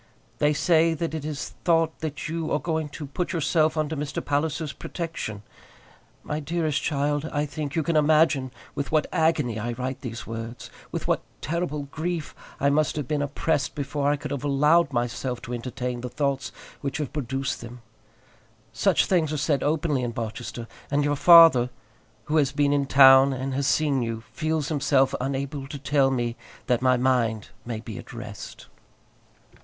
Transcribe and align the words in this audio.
They 0.39 0.51
say 0.51 0.95
that 0.95 1.13
it 1.13 1.23
is 1.23 1.49
thought 1.63 1.99
that 1.99 2.27
you 2.27 2.51
are 2.51 2.57
going 2.59 2.89
to 2.89 3.05
put 3.05 3.33
yourself 3.33 3.77
under 3.77 3.95
Mr. 3.95 4.25
Palliser's 4.25 4.73
protection. 4.73 5.43
My 6.23 6.39
dearest 6.39 6.81
child, 6.81 7.29
I 7.31 7.45
think 7.45 7.75
you 7.75 7.83
can 7.83 7.95
imagine 7.95 8.49
with 8.73 8.91
what 8.91 9.05
an 9.11 9.19
agony 9.21 9.59
I 9.59 9.73
write 9.73 10.01
these 10.01 10.25
words, 10.25 10.71
with 10.91 11.07
what 11.07 11.21
terrible 11.39 11.83
grief 11.83 12.33
I 12.59 12.71
must 12.71 12.95
have 12.95 13.07
been 13.07 13.21
oppressed 13.21 13.75
before 13.75 14.09
I 14.09 14.15
could 14.15 14.31
have 14.31 14.43
allowed 14.43 14.91
myself 14.91 15.39
to 15.43 15.53
entertain 15.53 16.01
the 16.01 16.09
thoughts 16.09 16.51
which 16.81 16.97
have 16.97 17.13
produced 17.13 17.61
them. 17.61 17.83
Such 18.73 19.05
things 19.05 19.31
are 19.31 19.37
said 19.37 19.61
openly 19.61 20.01
in 20.01 20.13
Barchester, 20.13 20.67
and 20.89 21.03
your 21.05 21.15
father, 21.15 21.69
who 22.23 22.37
has 22.37 22.51
been 22.51 22.73
in 22.73 22.87
town 22.87 23.33
and 23.33 23.53
has 23.53 23.67
seen 23.67 24.01
you, 24.01 24.21
feels 24.33 24.69
himself 24.69 25.13
unable 25.21 25.67
to 25.67 25.77
tell 25.77 26.09
me 26.09 26.35
that 26.65 26.81
my 26.81 26.97
mind 26.97 27.49
may 27.67 27.79
be 27.81 27.99
at 27.99 28.11
rest. 28.13 28.65